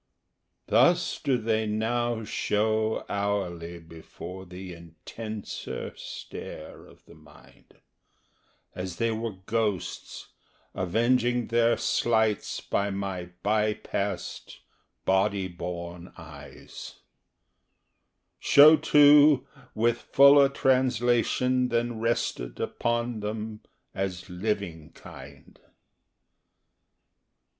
[0.65, 7.77] Thus do they now show hourly before the intenser Stare of the mind
[8.73, 10.29] As they were ghosts
[10.73, 14.61] avenging their slights by my bypast
[15.05, 16.95] Body borne eyes,
[18.39, 19.45] Show, too,
[19.75, 23.61] with fuller translation than rested upon them
[23.93, 25.59] As living kind.